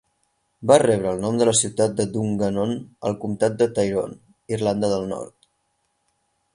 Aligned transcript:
Va 0.69 0.77
rebre 0.83 1.11
el 1.15 1.21
nom 1.25 1.37
de 1.41 1.47
la 1.49 1.53
ciutat 1.59 1.93
de 1.99 2.07
Dungannon 2.15 2.73
al 3.11 3.19
comtat 3.27 3.61
de 3.63 3.71
Tyrone, 3.77 4.21
Irlanda 4.59 4.93
del 4.97 5.11
Nord. 5.15 5.41